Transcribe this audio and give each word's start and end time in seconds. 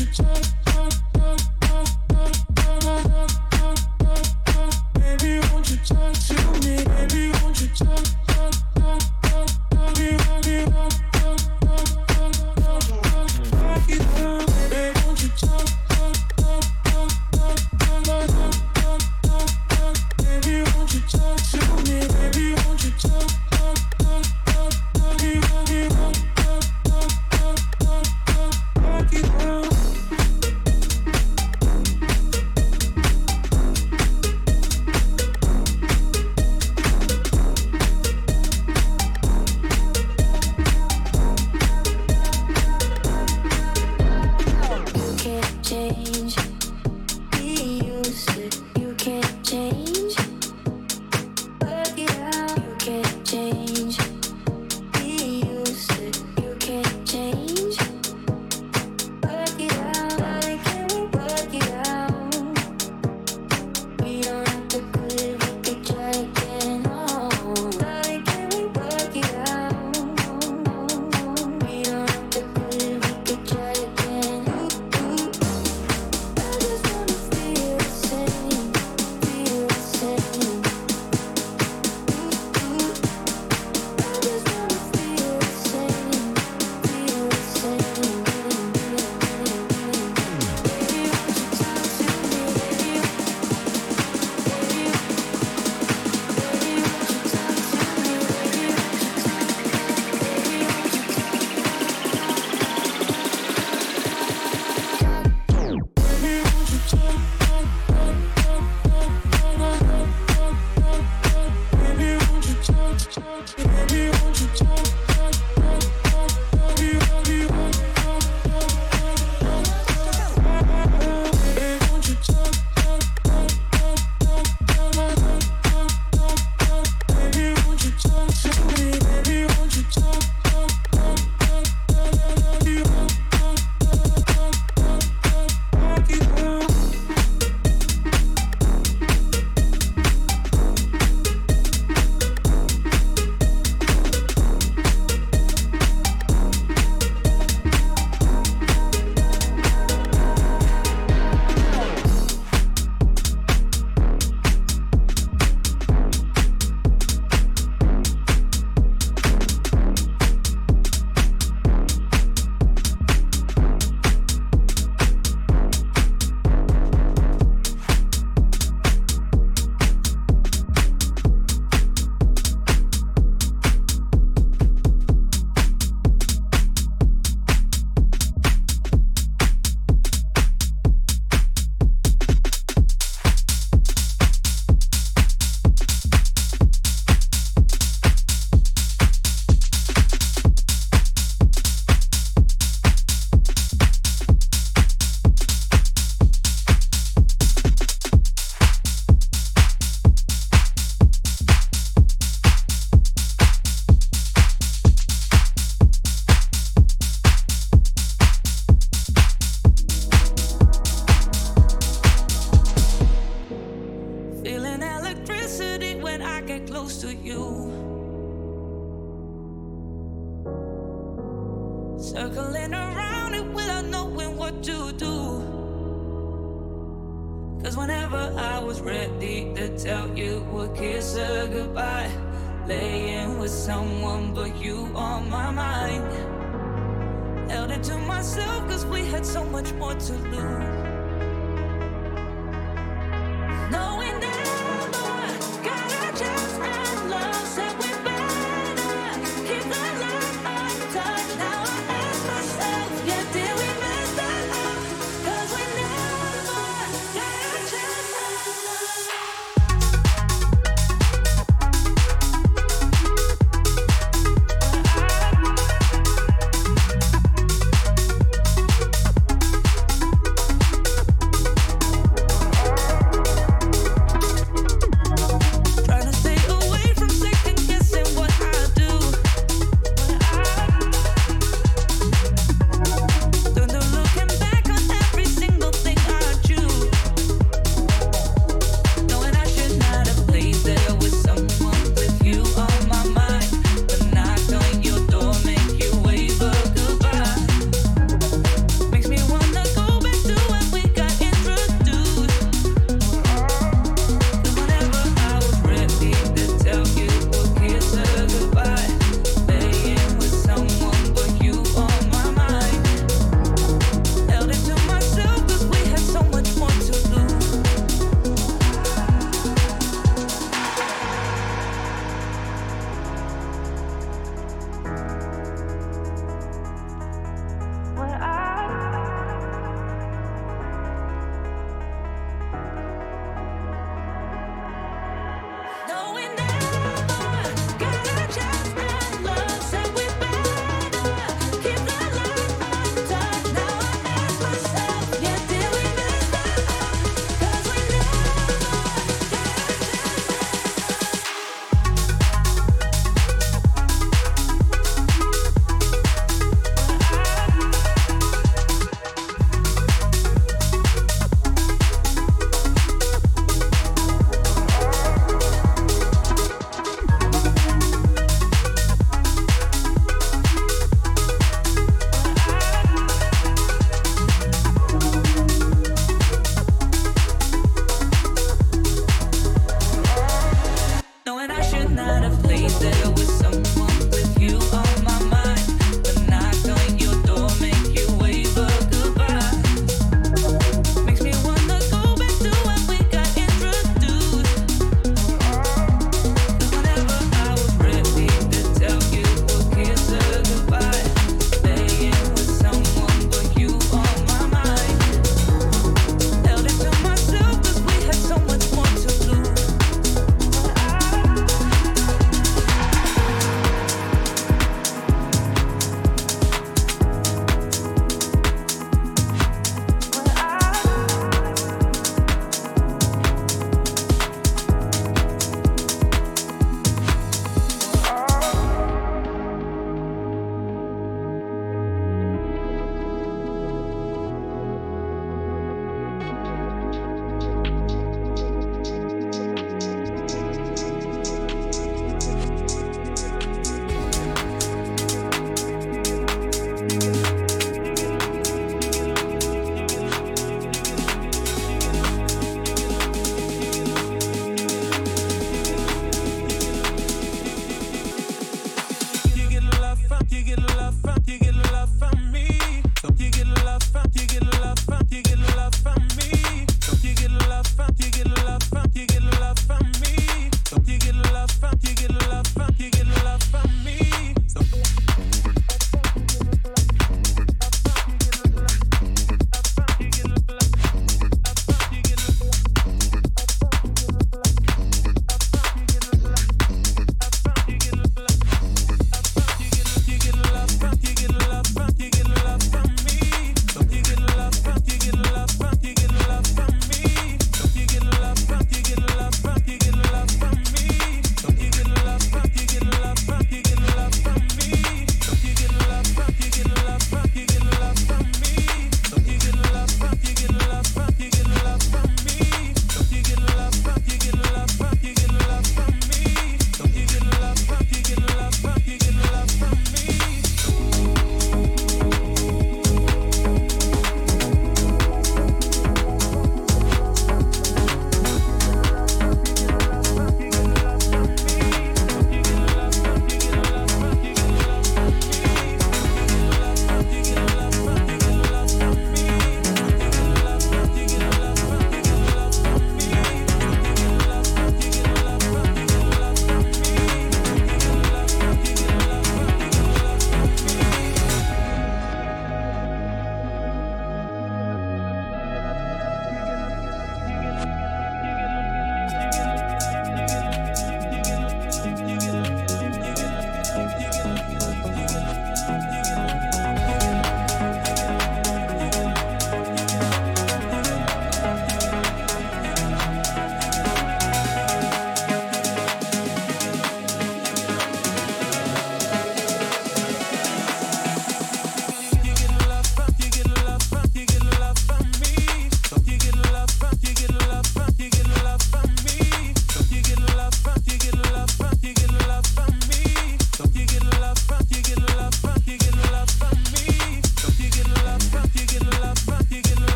to 0.00 0.12
check. 0.12 0.59